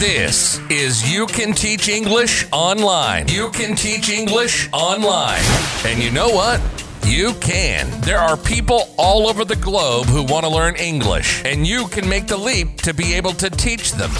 This 0.00 0.58
is 0.70 1.12
You 1.12 1.26
Can 1.26 1.52
Teach 1.52 1.90
English 1.90 2.46
Online. 2.52 3.28
You 3.28 3.50
Can 3.50 3.76
Teach 3.76 4.08
English 4.08 4.70
Online. 4.72 5.42
And 5.84 6.02
you 6.02 6.10
know 6.10 6.30
what? 6.30 6.79
You 7.04 7.34
can. 7.34 8.00
There 8.02 8.18
are 8.18 8.36
people 8.36 8.88
all 8.96 9.28
over 9.28 9.44
the 9.44 9.56
globe 9.56 10.06
who 10.06 10.22
want 10.22 10.44
to 10.44 10.50
learn 10.50 10.76
English, 10.76 11.44
and 11.44 11.66
you 11.66 11.88
can 11.88 12.08
make 12.08 12.26
the 12.28 12.36
leap 12.36 12.76
to 12.82 12.94
be 12.94 13.14
able 13.14 13.32
to 13.32 13.50
teach 13.50 13.92
them. 13.92 14.10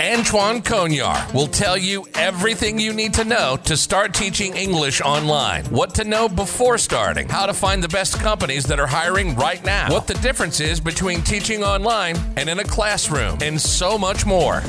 Antoine 0.00 0.62
Conyar 0.62 1.32
will 1.32 1.46
tell 1.46 1.76
you 1.76 2.06
everything 2.14 2.78
you 2.78 2.92
need 2.92 3.14
to 3.14 3.24
know 3.24 3.56
to 3.64 3.76
start 3.76 4.14
teaching 4.14 4.54
English 4.54 5.00
online. 5.00 5.64
What 5.66 5.94
to 5.96 6.04
know 6.04 6.28
before 6.28 6.78
starting, 6.78 7.28
how 7.28 7.46
to 7.46 7.54
find 7.54 7.82
the 7.82 7.88
best 7.88 8.18
companies 8.20 8.64
that 8.64 8.78
are 8.78 8.86
hiring 8.86 9.34
right 9.34 9.64
now, 9.64 9.90
what 9.90 10.06
the 10.06 10.14
difference 10.14 10.60
is 10.60 10.80
between 10.80 11.22
teaching 11.22 11.62
online 11.62 12.16
and 12.36 12.48
in 12.48 12.58
a 12.60 12.64
classroom, 12.64 13.38
and 13.42 13.60
so 13.60 13.98
much 13.98 14.26
more. 14.26 14.60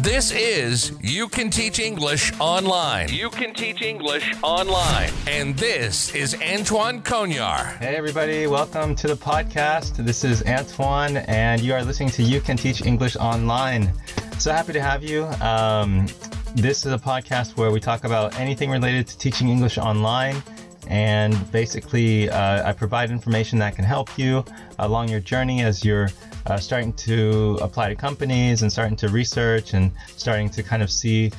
This 0.00 0.30
is 0.32 0.92
You 1.00 1.28
Can 1.28 1.50
Teach 1.50 1.78
English 1.78 2.32
Online. 2.38 3.08
You 3.08 3.30
Can 3.30 3.54
Teach 3.54 3.82
English 3.82 4.34
Online. 4.42 5.10
And 5.26 5.56
this 5.56 6.14
is 6.14 6.36
Antoine 6.42 6.91
Conyar. 7.00 7.78
Hey, 7.78 7.96
everybody, 7.96 8.46
welcome 8.46 8.94
to 8.96 9.06
the 9.06 9.14
podcast. 9.14 9.96
This 9.96 10.24
is 10.24 10.42
Antoine, 10.42 11.16
and 11.16 11.62
you 11.62 11.72
are 11.72 11.82
listening 11.82 12.10
to 12.10 12.22
You 12.22 12.40
Can 12.40 12.58
Teach 12.58 12.84
English 12.84 13.16
Online. 13.16 13.90
So 14.38 14.52
happy 14.52 14.74
to 14.74 14.82
have 14.82 15.02
you. 15.02 15.24
Um, 15.40 16.06
this 16.54 16.84
is 16.84 16.92
a 16.92 16.98
podcast 16.98 17.56
where 17.56 17.70
we 17.70 17.80
talk 17.80 18.04
about 18.04 18.38
anything 18.38 18.68
related 18.68 19.06
to 19.06 19.18
teaching 19.18 19.48
English 19.48 19.78
online. 19.78 20.42
And 20.86 21.50
basically, 21.50 22.28
uh, 22.28 22.68
I 22.68 22.72
provide 22.72 23.10
information 23.10 23.58
that 23.60 23.74
can 23.74 23.84
help 23.84 24.18
you 24.18 24.44
along 24.78 25.08
your 25.08 25.20
journey 25.20 25.62
as 25.62 25.84
you're 25.84 26.10
uh, 26.46 26.58
starting 26.58 26.92
to 26.94 27.58
apply 27.62 27.88
to 27.88 27.94
companies 27.94 28.60
and 28.60 28.70
starting 28.70 28.96
to 28.96 29.08
research 29.08 29.72
and 29.72 29.92
starting 30.16 30.50
to 30.50 30.62
kind 30.62 30.82
of 30.82 30.90
see 30.90 31.32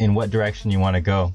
in 0.00 0.14
what 0.14 0.30
direction 0.30 0.70
you 0.70 0.80
want 0.80 0.96
to 0.96 1.00
go. 1.00 1.32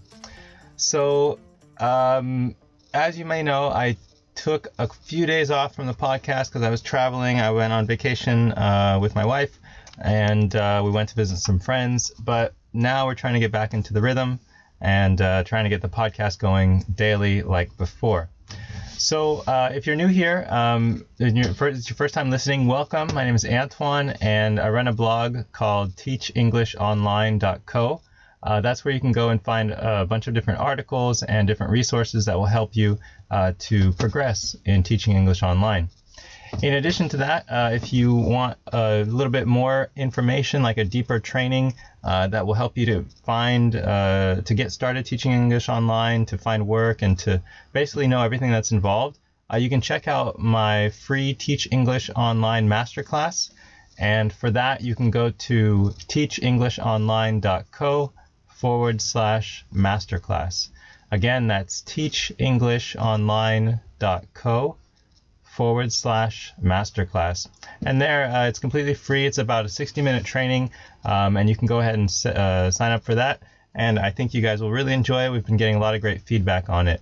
So, 0.76 1.40
um, 1.80 2.56
as 2.94 3.18
you 3.18 3.26
may 3.26 3.42
know, 3.44 3.70
I 3.70 3.98
took 4.36 4.68
a 4.78 4.88
few 4.88 5.26
days 5.26 5.52
off 5.52 5.76
from 5.76 5.88
the 5.88 5.94
podcast 5.94 6.50
because 6.50 6.62
I 6.62 6.70
was 6.70 6.82
traveling. 6.82 7.40
I 7.40 7.52
went 7.52 7.74
on 7.74 7.86
vacation 7.86 8.52
uh, 8.54 8.98
with 9.02 9.16
my 9.16 9.26
wife 9.26 9.60
and 10.04 10.56
uh, 10.56 10.82
we 10.84 10.90
went 10.92 11.10
to 11.10 11.16
visit 11.16 11.38
some 11.38 11.60
friends. 11.60 12.12
But 12.20 12.54
now 12.74 13.06
we're 13.06 13.16
trying 13.16 13.36
to 13.36 13.40
get 13.40 13.52
back 13.52 13.74
into 13.74 13.94
the 13.94 14.02
rhythm 14.02 14.40
and 14.80 15.22
uh, 15.22 15.44
trying 15.44 15.66
to 15.66 15.70
get 15.70 15.82
the 15.82 15.90
podcast 15.90 16.40
going 16.40 16.84
daily 16.94 17.44
like 17.44 17.76
before. 17.78 18.30
So, 18.98 19.44
uh, 19.48 19.72
if 19.74 19.88
you're 19.88 19.96
new 19.96 20.08
here, 20.08 20.46
um, 20.50 21.06
it's 21.18 21.90
your 21.90 21.96
first 21.96 22.14
time 22.14 22.30
listening, 22.30 22.68
welcome. 22.68 23.10
My 23.14 23.24
name 23.24 23.34
is 23.34 23.46
Antoine, 23.46 24.10
and 24.22 24.60
I 24.60 24.70
run 24.70 24.88
a 24.88 24.94
blog 24.94 25.38
called 25.52 25.96
TeachEnglishOnline.co. 25.96 28.02
Uh, 28.44 28.62
that's 28.62 28.84
where 28.84 28.94
you 28.94 29.00
can 29.00 29.12
go 29.12 29.30
and 29.30 29.44
find 29.44 29.72
a 29.72 30.06
bunch 30.06 30.28
of 30.28 30.34
different 30.34 30.60
articles 30.60 31.24
and 31.24 31.48
different 31.48 31.72
resources 31.72 32.26
that 32.26 32.38
will 32.38 32.46
help 32.46 32.76
you 32.76 32.98
uh, 33.30 33.54
to 33.60 33.92
progress 33.94 34.56
in 34.66 34.84
teaching 34.84 35.16
English 35.16 35.44
online. 35.44 35.90
In 36.62 36.74
addition 36.74 37.08
to 37.10 37.18
that, 37.18 37.46
uh, 37.50 37.72
if 37.74 37.94
you 37.94 38.14
want 38.14 38.58
a 38.74 39.04
little 39.04 39.32
bit 39.32 39.48
more 39.48 39.90
information, 39.96 40.62
like 40.62 40.78
a 40.78 40.84
deeper 40.84 41.20
training 41.20 41.74
uh, 42.04 42.28
that 42.28 42.46
will 42.46 42.56
help 42.56 42.78
you 42.78 42.86
to 42.88 43.06
find, 43.26 43.76
uh, 43.76 44.42
to 44.44 44.54
get 44.54 44.72
started 44.72 45.06
teaching 45.06 45.32
English 45.32 45.70
online, 45.70 46.26
to 46.26 46.38
find 46.38 46.68
work, 46.68 47.04
and 47.04 47.18
to 47.20 47.42
basically 47.72 48.08
know 48.08 48.22
everything 48.22 48.52
that's 48.52 48.72
involved, 48.72 49.18
uh, 49.52 49.58
you 49.58 49.70
can 49.70 49.82
check 49.82 50.08
out 50.08 50.40
my 50.40 50.90
free 50.90 51.34
Teach 51.34 51.68
English 51.72 52.10
Online 52.16 52.68
Masterclass. 52.68 53.52
And 53.98 54.32
for 54.34 54.52
that, 54.52 54.82
you 54.82 54.94
can 54.96 55.10
go 55.10 55.30
to 55.30 55.94
teachenglishonline.co 56.08 58.12
forward 58.62 59.02
slash 59.02 59.66
masterclass. 59.74 60.70
Again, 61.10 61.48
that's 61.48 61.82
teachenglishonline.co 61.82 64.76
forward 65.42 65.92
slash 65.92 66.54
masterclass. 66.64 67.48
And 67.84 68.00
there, 68.00 68.26
uh, 68.26 68.48
it's 68.48 68.60
completely 68.60 68.94
free. 68.94 69.26
It's 69.26 69.40
about 69.40 69.66
a 69.66 69.70
60 69.70 70.04
minute 70.04 70.24
training, 70.24 70.70
um, 71.04 71.38
and 71.38 71.50
you 71.50 71.56
can 71.56 71.66
go 71.66 71.80
ahead 71.80 71.96
and 71.96 72.08
uh, 72.28 72.70
sign 72.70 72.92
up 72.92 73.04
for 73.04 73.16
that. 73.16 73.42
And 73.74 73.98
I 73.98 74.12
think 74.12 74.36
you 74.36 74.44
guys 74.44 74.62
will 74.62 74.70
really 74.70 74.94
enjoy 74.94 75.26
it. 75.26 75.32
We've 75.32 75.44
been 75.44 75.58
getting 75.58 75.74
a 75.76 75.80
lot 75.80 75.96
of 75.96 76.02
great 76.02 76.22
feedback 76.22 76.70
on 76.70 76.88
it. 76.88 77.02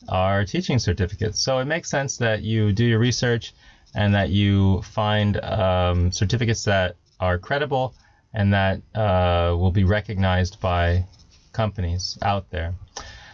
are 0.08 0.44
teaching 0.44 0.78
certificates. 0.78 1.40
So 1.40 1.58
it 1.58 1.64
makes 1.66 1.88
sense 1.88 2.16
that 2.18 2.42
you 2.42 2.72
do 2.72 2.84
your 2.84 2.98
research 2.98 3.54
and 3.94 4.14
that 4.14 4.30
you 4.30 4.82
find 4.82 5.42
um, 5.44 6.10
certificates 6.12 6.64
that 6.64 6.96
are 7.20 7.38
credible 7.38 7.94
and 8.32 8.52
that 8.52 8.80
uh, 8.94 9.54
will 9.56 9.70
be 9.70 9.84
recognized 9.84 10.60
by 10.60 11.04
companies 11.52 12.18
out 12.22 12.50
there. 12.50 12.74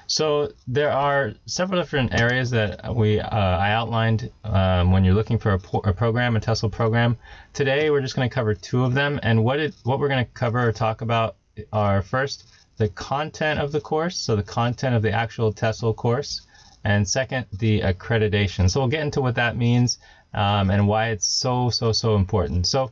So 0.07 0.51
there 0.67 0.91
are 0.91 1.35
several 1.47 1.81
different 1.81 2.21
areas 2.21 2.51
that 2.51 2.95
we 2.95 3.21
uh, 3.21 3.29
I 3.29 3.71
outlined 3.71 4.29
um, 4.43 4.91
when 4.91 5.05
you're 5.05 5.15
looking 5.15 5.39
for 5.39 5.53
a, 5.53 5.59
po- 5.59 5.83
a, 5.85 5.93
program, 5.93 6.35
a 6.35 6.41
TESOL 6.41 6.73
program. 6.73 7.17
Today 7.53 7.91
we're 7.91 8.01
just 8.01 8.17
going 8.17 8.29
to 8.29 8.35
cover 8.35 8.53
two 8.53 8.85
of 8.85 8.93
them, 8.93 9.21
and 9.23 9.45
what 9.45 9.61
it, 9.61 9.75
what 9.85 10.01
we're 10.01 10.09
going 10.09 10.25
to 10.25 10.31
cover 10.33 10.67
or 10.67 10.73
talk 10.73 11.01
about 11.01 11.37
are 11.73 12.03
first 12.03 12.49
the 12.77 12.89
content 12.89 13.61
of 13.61 13.71
the 13.71 13.81
course, 13.81 14.17
so 14.17 14.35
the 14.35 14.43
content 14.43 14.97
of 14.97 15.03
the 15.03 15.13
actual 15.13 15.53
TESOL 15.53 15.95
course, 15.95 16.41
and 16.83 17.09
second 17.09 17.47
the 17.53 17.81
accreditation. 17.81 18.69
So 18.69 18.81
we'll 18.81 18.89
get 18.89 19.03
into 19.03 19.21
what 19.21 19.37
that 19.37 19.57
means 19.57 19.99
um, 20.33 20.71
and 20.71 20.87
why 20.87 21.09
it's 21.09 21.27
so, 21.27 21.71
so, 21.71 21.93
so 21.93 22.15
important. 22.15 22.67
So, 22.67 22.91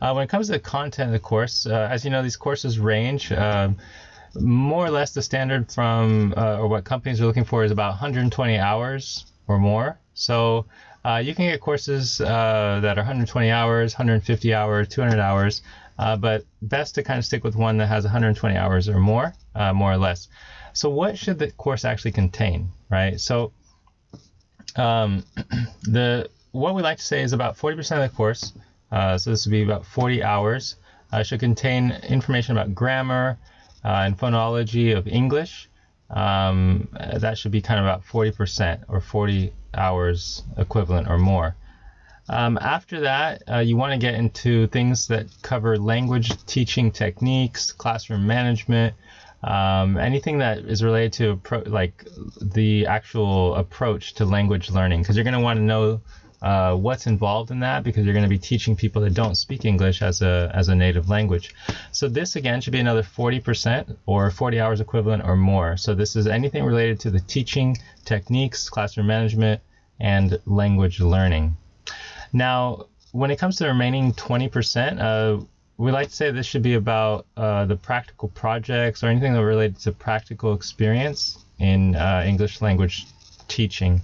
uh, 0.00 0.12
when 0.12 0.24
it 0.24 0.28
comes 0.28 0.46
to 0.46 0.52
the 0.52 0.58
content 0.58 1.08
of 1.08 1.12
the 1.12 1.18
course, 1.18 1.66
uh, 1.66 1.88
as 1.90 2.04
you 2.04 2.10
know, 2.10 2.22
these 2.22 2.36
courses 2.36 2.78
range. 2.78 3.32
Uh, 3.32 3.70
more 4.40 4.84
or 4.84 4.90
less, 4.90 5.12
the 5.12 5.22
standard 5.22 5.70
from 5.70 6.34
uh, 6.36 6.58
or 6.58 6.66
what 6.66 6.84
companies 6.84 7.20
are 7.20 7.26
looking 7.26 7.44
for 7.44 7.62
is 7.62 7.70
about 7.70 7.90
120 7.90 8.58
hours 8.58 9.26
or 9.46 9.58
more. 9.58 9.96
So, 10.14 10.66
uh, 11.04 11.22
you 11.24 11.34
can 11.34 11.46
get 11.46 11.60
courses 11.60 12.20
uh, 12.20 12.80
that 12.82 12.98
are 12.98 13.02
120 13.02 13.50
hours, 13.50 13.94
150 13.94 14.52
hours, 14.54 14.88
200 14.88 15.20
hours, 15.20 15.62
but 15.96 16.44
best 16.62 16.96
to 16.96 17.04
kind 17.04 17.18
of 17.18 17.24
stick 17.24 17.44
with 17.44 17.54
one 17.54 17.76
that 17.76 17.86
has 17.86 18.04
120 18.04 18.56
hours 18.56 18.88
or 18.88 18.98
more, 18.98 19.34
more 19.74 19.92
or 19.92 19.98
less. 19.98 20.28
So, 20.72 20.90
what 20.90 21.16
should 21.16 21.38
the 21.38 21.52
course 21.52 21.84
actually 21.84 22.12
contain, 22.12 22.70
right? 22.90 23.20
So, 23.20 23.52
um, 24.76 25.24
the 25.82 26.28
what 26.54 26.76
we 26.76 26.82
like 26.82 26.98
to 26.98 27.04
say 27.04 27.22
is 27.22 27.32
about 27.32 27.58
40% 27.58 27.78
of 27.96 28.10
the 28.10 28.16
course, 28.16 28.52
uh, 28.92 29.18
so 29.18 29.30
this 29.30 29.44
would 29.44 29.50
be 29.50 29.64
about 29.64 29.84
40 29.84 30.22
hours, 30.22 30.76
uh, 31.12 31.22
should 31.24 31.40
contain 31.40 31.90
information 32.08 32.56
about 32.56 32.74
grammar 32.74 33.36
uh, 33.84 33.88
and 34.06 34.16
phonology 34.16 34.96
of 34.96 35.08
English. 35.08 35.68
Um, 36.10 36.88
that 36.92 37.38
should 37.38 37.50
be 37.50 37.60
kind 37.60 37.80
of 37.80 37.86
about 37.86 38.04
40% 38.04 38.84
or 38.86 39.00
40 39.00 39.52
hours 39.74 40.44
equivalent 40.56 41.08
or 41.08 41.18
more. 41.18 41.56
Um, 42.28 42.56
after 42.60 43.00
that, 43.00 43.42
uh, 43.50 43.58
you 43.58 43.76
want 43.76 43.92
to 43.92 43.98
get 43.98 44.14
into 44.14 44.68
things 44.68 45.08
that 45.08 45.26
cover 45.42 45.76
language 45.76 46.30
teaching 46.46 46.92
techniques, 46.92 47.72
classroom 47.72 48.28
management, 48.28 48.94
um, 49.42 49.98
anything 49.98 50.38
that 50.38 50.58
is 50.58 50.84
related 50.84 51.12
to 51.14 51.40
like 51.66 52.06
the 52.40 52.86
actual 52.86 53.56
approach 53.56 54.14
to 54.14 54.24
language 54.24 54.70
learning, 54.70 55.02
because 55.02 55.16
you're 55.16 55.24
going 55.24 55.34
to 55.34 55.40
want 55.40 55.58
to 55.58 55.62
know 55.62 56.00
uh, 56.44 56.74
what's 56.74 57.06
involved 57.06 57.50
in 57.50 57.60
that 57.60 57.82
because 57.82 58.04
you're 58.04 58.12
going 58.12 58.22
to 58.22 58.28
be 58.28 58.38
teaching 58.38 58.76
people 58.76 59.00
that 59.00 59.14
don't 59.14 59.34
speak 59.34 59.64
English 59.64 60.02
as 60.02 60.20
a 60.20 60.50
as 60.52 60.68
a 60.68 60.74
native 60.74 61.08
language. 61.08 61.54
So 61.90 62.06
this 62.06 62.36
again 62.36 62.60
should 62.60 62.74
be 62.74 62.80
another 62.80 63.02
40% 63.02 63.96
or 64.04 64.30
40 64.30 64.60
hours 64.60 64.80
equivalent 64.80 65.24
or 65.24 65.36
more. 65.36 65.78
So 65.78 65.94
this 65.94 66.16
is 66.16 66.26
anything 66.26 66.62
related 66.64 67.00
to 67.00 67.10
the 67.10 67.20
teaching 67.20 67.78
techniques, 68.04 68.68
classroom 68.68 69.06
management, 69.06 69.62
and 69.98 70.38
language 70.44 71.00
learning. 71.00 71.56
Now, 72.34 72.88
when 73.12 73.30
it 73.30 73.38
comes 73.38 73.56
to 73.56 73.64
the 73.64 73.70
remaining 73.70 74.12
20%, 74.12 75.00
uh, 75.00 75.44
we 75.78 75.92
like 75.92 76.08
to 76.08 76.14
say 76.14 76.30
this 76.30 76.44
should 76.44 76.62
be 76.62 76.74
about 76.74 77.26
uh, 77.38 77.64
the 77.64 77.76
practical 77.76 78.28
projects 78.28 79.02
or 79.02 79.06
anything 79.06 79.32
that 79.32 79.42
related 79.42 79.78
to 79.78 79.92
practical 79.92 80.52
experience 80.52 81.38
in 81.58 81.96
uh, 81.96 82.22
English 82.26 82.60
language 82.60 83.06
teaching. 83.48 84.02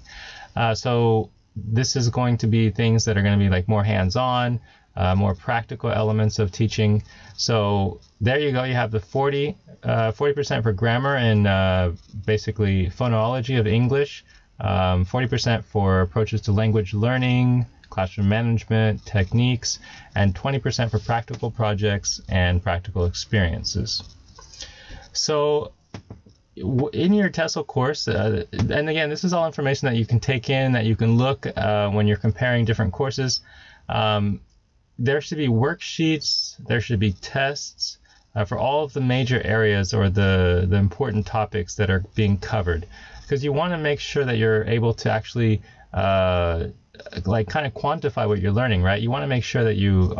Uh, 0.56 0.74
so 0.74 1.30
this 1.64 1.96
is 1.96 2.08
going 2.08 2.36
to 2.38 2.46
be 2.46 2.70
things 2.70 3.04
that 3.04 3.16
are 3.16 3.22
going 3.22 3.38
to 3.38 3.44
be 3.44 3.50
like 3.50 3.68
more 3.68 3.84
hands-on, 3.84 4.60
uh, 4.96 5.14
more 5.14 5.34
practical 5.34 5.90
elements 5.90 6.38
of 6.38 6.52
teaching. 6.52 7.02
So 7.36 8.00
there 8.20 8.38
you 8.38 8.52
go. 8.52 8.64
You 8.64 8.74
have 8.74 8.90
the 8.90 9.00
40, 9.00 9.56
uh, 9.82 10.12
40% 10.12 10.62
for 10.62 10.72
grammar 10.72 11.16
and 11.16 11.46
uh, 11.46 11.92
basically 12.26 12.86
phonology 12.88 13.58
of 13.58 13.66
English, 13.66 14.24
um, 14.60 15.04
40% 15.04 15.64
for 15.64 16.02
approaches 16.02 16.40
to 16.42 16.52
language 16.52 16.92
learning, 16.92 17.66
classroom 17.88 18.28
management, 18.28 19.04
techniques, 19.04 19.78
and 20.14 20.34
20% 20.34 20.90
for 20.90 20.98
practical 20.98 21.50
projects 21.50 22.20
and 22.28 22.62
practical 22.62 23.04
experiences. 23.04 24.02
So 25.12 25.72
in 26.56 27.14
your 27.14 27.30
TESOL 27.30 27.66
course, 27.66 28.08
uh, 28.08 28.44
and 28.52 28.88
again, 28.88 29.08
this 29.08 29.24
is 29.24 29.32
all 29.32 29.46
information 29.46 29.86
that 29.86 29.96
you 29.96 30.04
can 30.04 30.20
take 30.20 30.50
in, 30.50 30.72
that 30.72 30.84
you 30.84 30.96
can 30.96 31.16
look 31.16 31.46
uh, 31.56 31.88
when 31.90 32.06
you're 32.06 32.16
comparing 32.16 32.64
different 32.64 32.92
courses. 32.92 33.40
Um, 33.88 34.40
there 34.98 35.20
should 35.20 35.38
be 35.38 35.48
worksheets, 35.48 36.56
there 36.66 36.80
should 36.80 36.98
be 36.98 37.12
tests 37.12 37.98
uh, 38.34 38.44
for 38.44 38.58
all 38.58 38.84
of 38.84 38.92
the 38.92 39.00
major 39.00 39.40
areas 39.44 39.94
or 39.94 40.10
the, 40.10 40.66
the 40.68 40.76
important 40.76 41.26
topics 41.26 41.76
that 41.76 41.90
are 41.90 42.04
being 42.14 42.36
covered. 42.36 42.86
Because 43.22 43.42
you 43.44 43.52
want 43.52 43.72
to 43.72 43.78
make 43.78 44.00
sure 44.00 44.24
that 44.24 44.36
you're 44.36 44.64
able 44.64 44.92
to 44.94 45.10
actually 45.10 45.62
uh, 45.92 46.66
like 47.24 47.48
kind 47.48 47.66
of 47.66 47.74
quantify 47.74 48.28
what 48.28 48.40
you're 48.40 48.52
learning, 48.52 48.82
right? 48.82 49.00
You 49.00 49.10
want 49.10 49.22
to 49.22 49.28
make 49.28 49.44
sure 49.44 49.64
that 49.64 49.76
you 49.76 50.18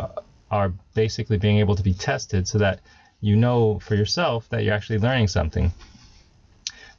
are 0.49 0.73
basically 0.93 1.37
being 1.37 1.59
able 1.59 1.75
to 1.75 1.83
be 1.83 1.93
tested 1.93 2.47
so 2.47 2.57
that 2.57 2.79
you 3.21 3.35
know 3.35 3.79
for 3.79 3.95
yourself 3.95 4.49
that 4.49 4.63
you're 4.63 4.73
actually 4.73 4.99
learning 4.99 5.27
something. 5.27 5.71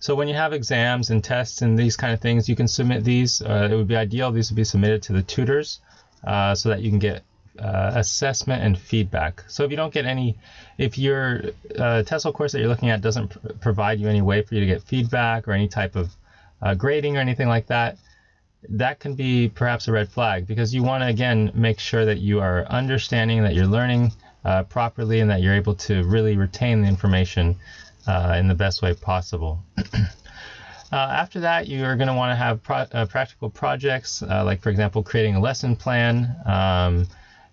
So 0.02 0.16
when 0.16 0.26
you 0.26 0.34
have 0.34 0.52
exams 0.52 1.10
and 1.10 1.22
tests 1.22 1.62
and 1.62 1.78
these 1.78 1.96
kind 1.96 2.12
of 2.12 2.20
things, 2.20 2.48
you 2.48 2.56
can 2.56 2.66
submit 2.66 3.04
these. 3.04 3.40
Uh, 3.40 3.68
it 3.70 3.76
would 3.76 3.86
be 3.86 3.94
ideal 3.94 4.32
these 4.32 4.50
would 4.50 4.56
be 4.56 4.64
submitted 4.64 5.00
to 5.04 5.12
the 5.12 5.22
tutors 5.22 5.78
uh, 6.26 6.56
so 6.56 6.70
that 6.70 6.82
you 6.82 6.90
can 6.90 6.98
get 6.98 7.22
uh, 7.56 7.92
assessment 7.94 8.64
and 8.64 8.76
feedback. 8.76 9.44
So 9.46 9.62
if 9.62 9.70
you 9.70 9.76
don't 9.76 9.94
get 9.94 10.04
any, 10.04 10.36
if 10.76 10.98
your 10.98 11.42
uh, 11.78 12.02
TESOL 12.02 12.34
course 12.34 12.50
that 12.50 12.58
you're 12.58 12.68
looking 12.68 12.90
at 12.90 13.00
doesn't 13.00 13.28
pr- 13.28 13.52
provide 13.60 14.00
you 14.00 14.08
any 14.08 14.22
way 14.22 14.42
for 14.42 14.56
you 14.56 14.60
to 14.62 14.66
get 14.66 14.82
feedback 14.82 15.46
or 15.46 15.52
any 15.52 15.68
type 15.68 15.94
of 15.94 16.10
uh, 16.60 16.74
grading 16.74 17.16
or 17.16 17.20
anything 17.20 17.46
like 17.46 17.68
that, 17.68 17.96
that 18.70 18.98
can 18.98 19.14
be 19.14 19.50
perhaps 19.50 19.86
a 19.86 19.92
red 19.92 20.08
flag 20.08 20.48
because 20.48 20.74
you 20.74 20.82
want 20.82 21.04
to 21.04 21.06
again 21.06 21.52
make 21.54 21.78
sure 21.78 22.04
that 22.04 22.18
you 22.18 22.40
are 22.40 22.64
understanding 22.64 23.44
that 23.44 23.54
you're 23.54 23.68
learning 23.68 24.10
uh, 24.44 24.64
properly 24.64 25.20
and 25.20 25.30
that 25.30 25.42
you're 25.42 25.54
able 25.54 25.76
to 25.76 26.02
really 26.02 26.36
retain 26.36 26.82
the 26.82 26.88
information 26.88 27.54
uh, 28.06 28.36
in 28.38 28.48
the 28.48 28.54
best 28.54 28.82
way 28.82 28.94
possible. 28.94 29.62
uh, 29.94 30.06
after 30.92 31.40
that, 31.40 31.68
you're 31.68 31.96
going 31.96 32.08
to 32.08 32.14
want 32.14 32.30
to 32.30 32.36
have 32.36 32.62
pro- 32.62 32.86
uh, 32.92 33.06
practical 33.06 33.50
projects, 33.50 34.22
uh, 34.22 34.44
like, 34.44 34.60
for 34.60 34.70
example, 34.70 35.02
creating 35.02 35.36
a 35.36 35.40
lesson 35.40 35.76
plan. 35.76 36.36
Um, 36.46 37.06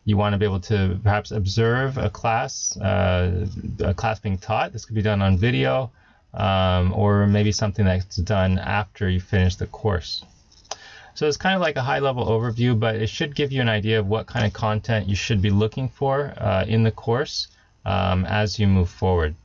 you 0.05 0.17
want 0.17 0.33
to 0.33 0.37
be 0.37 0.45
able 0.45 0.59
to 0.61 0.99
perhaps 1.03 1.31
observe 1.31 1.97
a 1.97 2.09
class, 2.09 2.75
uh, 2.77 3.45
a 3.79 3.93
class 3.93 4.19
being 4.19 4.37
taught. 4.37 4.73
This 4.73 4.85
could 4.85 4.95
be 4.95 5.01
done 5.01 5.21
on 5.21 5.37
video, 5.37 5.91
um, 6.33 6.93
or 6.93 7.27
maybe 7.27 7.51
something 7.51 7.85
that's 7.85 8.15
done 8.17 8.57
after 8.57 9.07
you 9.09 9.19
finish 9.19 9.55
the 9.55 9.67
course. 9.67 10.23
So 11.13 11.27
it's 11.27 11.37
kind 11.37 11.53
of 11.53 11.61
like 11.61 11.75
a 11.75 11.81
high 11.81 11.99
level 11.99 12.25
overview, 12.25 12.79
but 12.79 12.95
it 12.95 13.07
should 13.07 13.35
give 13.35 13.51
you 13.51 13.61
an 13.61 13.69
idea 13.69 13.99
of 13.99 14.07
what 14.07 14.25
kind 14.25 14.45
of 14.45 14.53
content 14.53 15.07
you 15.07 15.15
should 15.15 15.41
be 15.41 15.49
looking 15.49 15.89
for 15.89 16.33
uh, 16.37 16.63
in 16.65 16.83
the 16.83 16.91
course 16.91 17.49
um, 17.85 18.25
as 18.25 18.57
you 18.57 18.67
move 18.67 18.89
forward. 18.89 19.35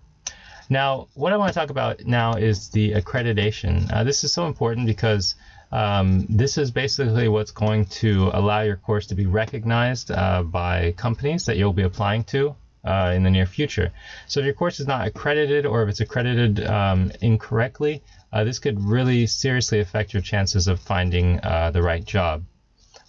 Now, 0.69 1.09
what 1.15 1.33
I 1.33 1.37
want 1.37 1.53
to 1.53 1.59
talk 1.59 1.71
about 1.71 2.05
now 2.07 2.35
is 2.35 2.71
the 2.71 2.93
accreditation. 2.93 3.93
Uh, 3.93 4.05
this 4.05 4.25
is 4.25 4.33
so 4.33 4.47
important 4.47 4.87
because 4.87 5.35
um, 5.73 6.27
this 6.29 6.57
is 6.57 6.71
basically 6.71 7.29
what's 7.29 7.51
going 7.51 7.87
to 7.87 8.31
allow 8.33 8.63
your 8.63 8.77
course 8.77 9.07
to 9.09 9.15
be 9.15 9.27
recognized 9.27 10.11
uh, 10.11 10.43
by 10.43 10.93
companies 10.93 11.47
that 11.47 11.57
you'll 11.57 11.73
be 11.73 11.83
applying 11.83 12.25
to 12.25 12.55
uh, 12.85 13.13
in 13.15 13.23
the 13.23 13.31
near 13.31 13.47
future. 13.47 13.91
So 14.27 14.41
if 14.41 14.47
your 14.47 14.55
course 14.55 14.81
is 14.81 14.87
not 14.87 15.07
accredited 15.07 15.67
or 15.67 15.83
if 15.83 15.89
it's 15.89 16.01
accredited 16.01 16.65
um, 16.67 17.11
incorrectly, 17.21 18.03
uh, 18.33 18.45
this 18.45 18.59
could 18.59 18.81
really 18.81 19.27
seriously 19.27 19.81
affect 19.81 20.13
your 20.13 20.23
chances 20.23 20.69
of 20.69 20.81
finding 20.81 21.41
uh, 21.41 21.71
the 21.73 21.83
right 21.83 22.05
job 22.05 22.45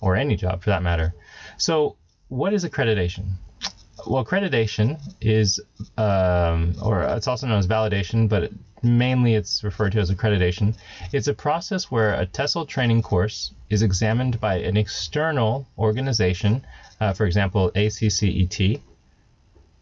or 0.01 0.15
any 0.15 0.35
job 0.35 0.61
for 0.61 0.69
that 0.71 0.83
matter. 0.83 1.13
So 1.57 1.97
what 2.29 2.53
is 2.53 2.65
accreditation? 2.65 3.25
Well, 4.05 4.23
accreditation 4.23 4.99
is, 5.21 5.59
um, 5.97 6.75
or 6.81 7.03
it's 7.03 7.27
also 7.27 7.47
known 7.47 7.59
as 7.59 7.67
validation, 7.67 8.29
but 8.29 8.51
mainly 8.83 9.35
it's 9.35 9.63
referred 9.63 9.91
to 9.93 9.99
as 9.99 10.11
accreditation. 10.11 10.75
It's 11.11 11.27
a 11.27 11.33
process 11.33 11.89
where 11.91 12.13
a 12.13 12.25
TESOL 12.25 12.67
training 12.67 13.01
course 13.01 13.51
is 13.69 13.81
examined 13.81 14.39
by 14.39 14.55
an 14.59 14.77
external 14.77 15.67
organization, 15.77 16.65
uh, 16.99 17.13
for 17.13 17.25
example, 17.25 17.71
ACCET, 17.75 18.79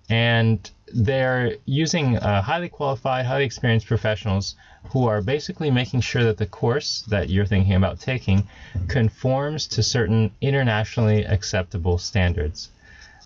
and 0.10 0.70
they're 0.94 1.56
using 1.66 2.18
uh, 2.18 2.42
highly 2.42 2.70
qualified, 2.70 3.26
highly 3.26 3.46
experienced 3.46 3.88
professionals 3.88 4.56
who 4.90 5.08
are 5.08 5.22
basically 5.22 5.72
making 5.72 6.02
sure 6.02 6.24
that 6.24 6.38
the 6.38 6.46
course 6.46 7.04
that 7.08 7.30
you're 7.30 7.46
thinking 7.46 7.74
about 7.74 8.00
taking 8.00 8.48
conforms 8.90 9.68
to 9.68 9.82
certain 9.82 10.32
internationally 10.42 11.24
acceptable 11.24 11.98
standards. 11.98 12.70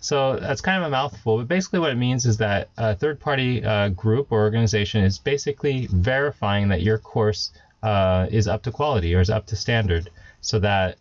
So 0.08 0.38
that's 0.38 0.62
kind 0.62 0.82
of 0.82 0.88
a 0.88 0.90
mouthful, 0.90 1.38
but 1.40 1.50
basically 1.50 1.80
what 1.80 1.92
it 1.92 1.98
means 1.98 2.26
is 2.26 2.38
that 2.38 2.70
a 2.78 2.96
third 2.96 3.20
party 3.20 3.62
uh, 3.62 3.90
group 3.90 4.32
or 4.32 4.40
organization 4.40 5.04
is 5.04 5.18
basically 5.18 5.90
verifying 5.92 6.70
that 6.70 6.82
your 6.82 6.98
course 6.98 7.52
uh, 7.84 8.26
is 8.32 8.48
up 8.48 8.64
to 8.64 8.72
quality 8.72 9.14
or 9.14 9.20
is 9.20 9.30
up 9.30 9.46
to 9.48 9.58
standard 9.58 10.10
so 10.40 10.60
that 10.60 10.96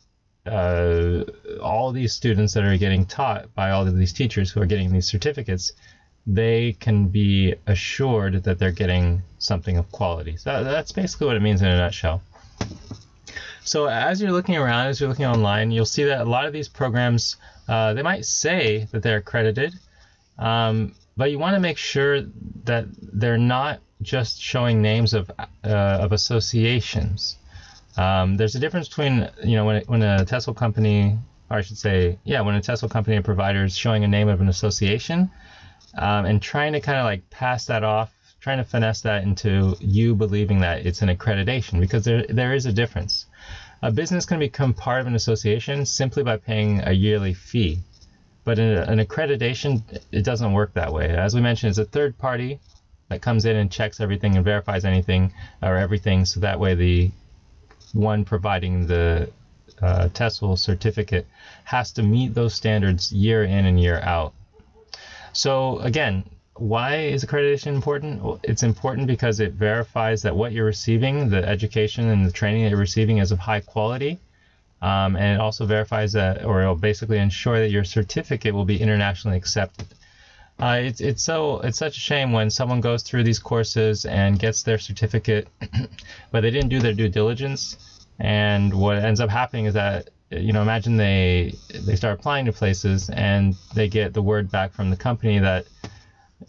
uh, 0.44 1.22
all 1.62 1.92
these 1.92 2.14
students 2.14 2.52
that 2.54 2.64
are 2.64 2.76
getting 2.76 3.06
taught 3.06 3.54
by 3.54 3.70
all 3.70 3.86
of 3.86 3.96
these 3.96 4.12
teachers 4.12 4.50
who 4.50 4.60
are 4.60 4.66
getting 4.66 4.92
these 4.92 5.06
certificates, 5.06 5.70
they 6.26 6.72
can 6.80 7.06
be 7.06 7.54
assured 7.68 8.42
that 8.42 8.58
they're 8.58 8.72
getting 8.72 9.22
something 9.38 9.76
of 9.76 9.88
quality. 9.92 10.36
So 10.36 10.64
that's 10.64 10.90
basically 10.90 11.28
what 11.28 11.36
it 11.36 11.42
means 11.42 11.62
in 11.62 11.68
a 11.68 11.76
nutshell. 11.76 12.22
So 13.66 13.86
as 13.86 14.22
you're 14.22 14.30
looking 14.30 14.56
around, 14.56 14.86
as 14.86 15.00
you're 15.00 15.08
looking 15.08 15.26
online, 15.26 15.72
you'll 15.72 15.86
see 15.86 16.04
that 16.04 16.20
a 16.20 16.24
lot 16.24 16.46
of 16.46 16.52
these 16.52 16.68
programs, 16.68 17.36
uh, 17.68 17.94
they 17.94 18.02
might 18.02 18.24
say 18.24 18.86
that 18.92 19.02
they're 19.02 19.18
accredited, 19.18 19.74
um, 20.38 20.94
but 21.16 21.32
you 21.32 21.40
want 21.40 21.54
to 21.54 21.60
make 21.60 21.76
sure 21.76 22.22
that 22.64 22.86
they're 23.00 23.36
not 23.38 23.80
just 24.02 24.40
showing 24.40 24.82
names 24.82 25.14
of 25.14 25.30
uh, 25.64 25.98
of 26.00 26.12
associations. 26.12 27.38
Um, 27.96 28.36
there's 28.36 28.54
a 28.54 28.60
difference 28.60 28.88
between 28.88 29.28
you 29.42 29.56
know 29.56 29.64
when 29.64 29.82
when 29.86 30.02
a 30.02 30.24
TESOL 30.24 30.54
company, 30.54 31.18
or 31.50 31.56
I 31.56 31.62
should 31.62 31.78
say, 31.78 32.18
yeah, 32.24 32.42
when 32.42 32.54
a 32.54 32.60
TESOL 32.60 32.88
company 32.88 33.16
and 33.16 33.24
provider 33.24 33.64
is 33.64 33.76
showing 33.76 34.04
a 34.04 34.08
name 34.08 34.28
of 34.28 34.40
an 34.40 34.48
association, 34.48 35.28
um, 35.98 36.24
and 36.24 36.40
trying 36.40 36.72
to 36.74 36.80
kind 36.80 36.98
of 36.98 37.04
like 37.04 37.28
pass 37.30 37.64
that 37.66 37.82
off, 37.82 38.12
trying 38.40 38.58
to 38.58 38.64
finesse 38.64 39.00
that 39.00 39.24
into 39.24 39.76
you 39.80 40.14
believing 40.14 40.60
that 40.60 40.86
it's 40.86 41.02
an 41.02 41.08
accreditation 41.08 41.80
because 41.80 42.04
there 42.04 42.24
there 42.28 42.54
is 42.54 42.66
a 42.66 42.72
difference. 42.72 43.26
A 43.82 43.90
business 43.90 44.24
can 44.24 44.38
become 44.38 44.72
part 44.72 45.00
of 45.00 45.06
an 45.06 45.14
association 45.14 45.84
simply 45.84 46.22
by 46.22 46.36
paying 46.36 46.80
a 46.84 46.92
yearly 46.92 47.34
fee. 47.34 47.80
But 48.44 48.58
in 48.58 48.78
an 48.78 49.04
accreditation, 49.04 49.82
it 50.12 50.24
doesn't 50.24 50.52
work 50.52 50.72
that 50.74 50.92
way. 50.92 51.08
As 51.08 51.34
we 51.34 51.40
mentioned, 51.40 51.70
it's 51.70 51.78
a 51.78 51.84
third 51.84 52.16
party 52.16 52.58
that 53.08 53.20
comes 53.20 53.44
in 53.44 53.56
and 53.56 53.70
checks 53.70 54.00
everything 54.00 54.36
and 54.36 54.44
verifies 54.44 54.84
anything 54.84 55.32
or 55.62 55.76
everything, 55.76 56.24
so 56.24 56.40
that 56.40 56.58
way 56.58 56.74
the 56.74 57.10
one 57.92 58.24
providing 58.24 58.86
the 58.86 59.30
uh, 59.82 60.08
TESOL 60.08 60.58
certificate 60.58 61.26
has 61.64 61.92
to 61.92 62.02
meet 62.02 62.34
those 62.34 62.54
standards 62.54 63.12
year 63.12 63.44
in 63.44 63.66
and 63.66 63.80
year 63.80 64.00
out. 64.02 64.32
So 65.32 65.78
again, 65.80 66.24
why 66.58 66.96
is 66.96 67.24
accreditation 67.24 67.68
important? 67.68 68.22
Well, 68.22 68.40
it's 68.42 68.62
important 68.62 69.06
because 69.06 69.40
it 69.40 69.52
verifies 69.52 70.22
that 70.22 70.34
what 70.34 70.52
you're 70.52 70.64
receiving, 70.64 71.28
the 71.28 71.46
education 71.46 72.08
and 72.08 72.26
the 72.26 72.30
training 72.30 72.62
that 72.64 72.70
you're 72.70 72.78
receiving, 72.78 73.18
is 73.18 73.30
of 73.30 73.38
high 73.38 73.60
quality. 73.60 74.18
Um, 74.82 75.16
and 75.16 75.34
it 75.34 75.40
also 75.40 75.64
verifies 75.64 76.12
that, 76.12 76.44
or 76.44 76.60
it'll 76.62 76.74
basically 76.74 77.18
ensure 77.18 77.58
that 77.58 77.70
your 77.70 77.84
certificate 77.84 78.54
will 78.54 78.64
be 78.64 78.80
internationally 78.80 79.36
accepted. 79.36 79.86
Uh, 80.58 80.78
it's 80.80 81.00
it's 81.02 81.22
so 81.22 81.60
it's 81.60 81.76
such 81.76 81.98
a 81.98 82.00
shame 82.00 82.32
when 82.32 82.48
someone 82.48 82.80
goes 82.80 83.02
through 83.02 83.22
these 83.22 83.38
courses 83.38 84.06
and 84.06 84.38
gets 84.38 84.62
their 84.62 84.78
certificate, 84.78 85.48
but 86.30 86.40
they 86.40 86.50
didn't 86.50 86.70
do 86.70 86.80
their 86.80 86.94
due 86.94 87.08
diligence, 87.08 87.76
and 88.18 88.72
what 88.72 88.96
ends 88.96 89.20
up 89.20 89.28
happening 89.28 89.66
is 89.66 89.74
that 89.74 90.08
you 90.30 90.52
know, 90.52 90.62
imagine 90.62 90.96
they 90.96 91.54
they 91.72 91.94
start 91.94 92.18
applying 92.18 92.44
to 92.46 92.52
places 92.52 93.08
and 93.10 93.54
they 93.74 93.86
get 93.86 94.12
the 94.12 94.22
word 94.22 94.50
back 94.50 94.72
from 94.72 94.90
the 94.90 94.96
company 94.96 95.38
that, 95.38 95.66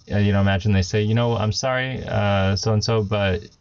you 0.08 0.32
know, 0.32 0.42
imagine 0.42 0.72
they 0.72 0.82
say, 0.82 1.02
you 1.02 1.14
know, 1.14 1.36
I'm 1.36 1.52
sorry, 1.52 2.02
so 2.02 2.74
and 2.74 2.84
so, 2.84 3.04
but 3.04 3.44
it 3.44 3.52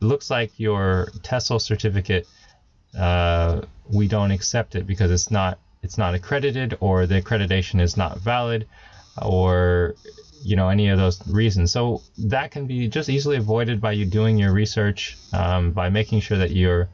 looks 0.00 0.30
like 0.30 0.58
your 0.58 1.08
TESOL 1.22 1.60
certificate, 1.60 2.26
uh, 2.98 3.62
we 3.90 4.06
don't 4.08 4.30
accept 4.30 4.74
it 4.74 4.86
because 4.86 5.10
it's 5.10 5.30
not 5.30 5.58
it's 5.82 5.98
not 5.98 6.14
accredited 6.14 6.76
or 6.80 7.06
the 7.06 7.20
accreditation 7.20 7.80
is 7.80 7.96
not 7.96 8.18
valid, 8.18 8.66
or 9.20 9.94
you 10.42 10.56
know 10.56 10.68
any 10.68 10.88
of 10.88 10.98
those 10.98 11.26
reasons. 11.28 11.72
So 11.72 12.02
that 12.18 12.50
can 12.50 12.66
be 12.66 12.88
just 12.88 13.08
easily 13.08 13.36
avoided 13.36 13.80
by 13.80 13.92
you 13.92 14.04
doing 14.04 14.38
your 14.38 14.52
research, 14.52 15.16
um, 15.32 15.72
by 15.72 15.88
making 15.88 16.20
sure 16.20 16.38
that 16.38 16.50
your 16.50 16.88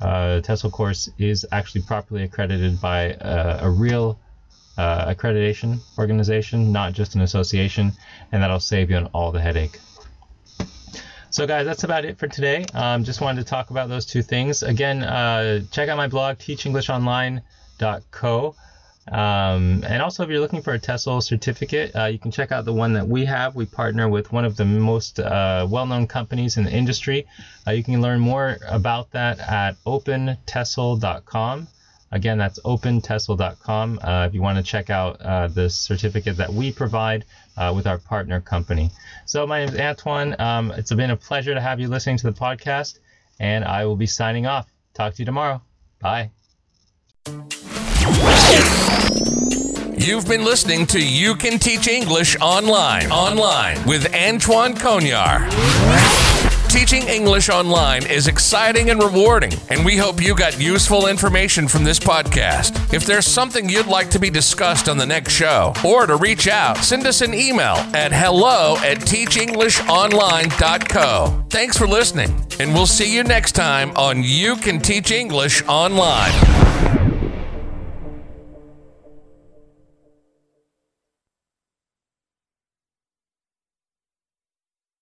uh, 0.00 0.40
TESOL 0.40 0.70
course 0.70 1.08
is 1.18 1.46
actually 1.52 1.82
properly 1.82 2.22
accredited 2.22 2.80
by 2.80 3.16
a, 3.20 3.60
a 3.62 3.70
real 3.70 4.18
uh, 4.76 5.12
accreditation 5.12 5.80
organization, 5.98 6.72
not 6.72 6.92
just 6.92 7.14
an 7.14 7.22
association, 7.22 7.92
and 8.32 8.42
that'll 8.42 8.60
save 8.60 8.90
you 8.90 8.96
on 8.96 9.06
all 9.06 9.32
the 9.32 9.40
headache. 9.40 9.78
So, 11.30 11.46
guys, 11.46 11.66
that's 11.66 11.84
about 11.84 12.04
it 12.04 12.18
for 12.18 12.28
today. 12.28 12.64
Um, 12.72 13.04
just 13.04 13.20
wanted 13.20 13.42
to 13.42 13.48
talk 13.48 13.70
about 13.70 13.88
those 13.88 14.06
two 14.06 14.22
things. 14.22 14.62
Again, 14.62 15.02
uh, 15.02 15.62
check 15.70 15.88
out 15.88 15.96
my 15.96 16.08
blog, 16.08 16.38
teachenglishonline.co. 16.38 18.54
Um, 19.08 19.84
and 19.86 20.02
also, 20.02 20.24
if 20.24 20.30
you're 20.30 20.40
looking 20.40 20.62
for 20.62 20.74
a 20.74 20.78
TESOL 20.78 21.22
certificate, 21.22 21.94
uh, 21.94 22.06
you 22.06 22.18
can 22.18 22.30
check 22.30 22.52
out 22.52 22.64
the 22.64 22.72
one 22.72 22.94
that 22.94 23.06
we 23.06 23.24
have. 23.26 23.54
We 23.54 23.66
partner 23.66 24.08
with 24.08 24.32
one 24.32 24.44
of 24.44 24.56
the 24.56 24.64
most 24.64 25.20
uh, 25.20 25.66
well 25.68 25.86
known 25.86 26.06
companies 26.06 26.56
in 26.56 26.64
the 26.64 26.72
industry. 26.72 27.26
Uh, 27.66 27.72
you 27.72 27.84
can 27.84 28.00
learn 28.00 28.18
more 28.18 28.56
about 28.66 29.10
that 29.12 29.38
at 29.38 29.76
opentesol.com. 29.84 31.68
Again, 32.12 32.38
that's 32.38 32.58
opentesol.com 32.60 33.98
uh, 34.02 34.26
if 34.26 34.34
you 34.34 34.40
want 34.40 34.58
to 34.58 34.62
check 34.62 34.90
out 34.90 35.20
uh, 35.20 35.48
the 35.48 35.68
certificate 35.68 36.36
that 36.36 36.52
we 36.52 36.72
provide 36.72 37.24
uh, 37.56 37.72
with 37.74 37.86
our 37.86 37.98
partner 37.98 38.40
company. 38.40 38.90
So, 39.24 39.46
my 39.46 39.64
name 39.64 39.74
is 39.74 39.80
Antoine. 39.80 40.36
Um, 40.38 40.70
it's 40.72 40.92
been 40.92 41.10
a 41.10 41.16
pleasure 41.16 41.54
to 41.54 41.60
have 41.60 41.80
you 41.80 41.88
listening 41.88 42.16
to 42.18 42.30
the 42.30 42.38
podcast, 42.38 43.00
and 43.40 43.64
I 43.64 43.86
will 43.86 43.96
be 43.96 44.06
signing 44.06 44.46
off. 44.46 44.68
Talk 44.94 45.14
to 45.14 45.22
you 45.22 45.26
tomorrow. 45.26 45.60
Bye. 46.00 46.30
You've 49.98 50.28
been 50.28 50.44
listening 50.44 50.86
to 50.86 51.04
You 51.04 51.34
Can 51.34 51.58
Teach 51.58 51.88
English 51.88 52.36
Online. 52.40 53.10
Online 53.10 53.84
with 53.84 54.14
Antoine 54.14 54.74
Conyar. 54.74 56.25
Teaching 56.76 57.08
English 57.08 57.48
online 57.48 58.04
is 58.06 58.26
exciting 58.26 58.90
and 58.90 59.02
rewarding, 59.02 59.54
and 59.70 59.82
we 59.82 59.96
hope 59.96 60.20
you 60.20 60.36
got 60.36 60.60
useful 60.60 61.06
information 61.06 61.68
from 61.68 61.84
this 61.84 61.98
podcast. 61.98 62.92
If 62.92 63.06
there's 63.06 63.24
something 63.24 63.66
you'd 63.66 63.86
like 63.86 64.10
to 64.10 64.18
be 64.18 64.28
discussed 64.28 64.86
on 64.86 64.98
the 64.98 65.06
next 65.06 65.32
show, 65.32 65.72
or 65.82 66.06
to 66.06 66.16
reach 66.16 66.48
out, 66.48 66.76
send 66.76 67.06
us 67.06 67.22
an 67.22 67.32
email 67.32 67.76
at 67.94 68.12
hello 68.12 68.76
at 68.84 68.98
teachenglishonline.co. 68.98 71.44
Thanks 71.48 71.78
for 71.78 71.86
listening, 71.86 72.44
and 72.60 72.74
we'll 72.74 72.84
see 72.84 73.10
you 73.10 73.24
next 73.24 73.52
time 73.52 73.92
on 73.96 74.22
You 74.22 74.56
Can 74.56 74.78
Teach 74.78 75.12
English 75.12 75.62
Online. 75.66 76.65